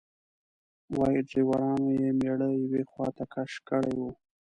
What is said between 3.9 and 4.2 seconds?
و.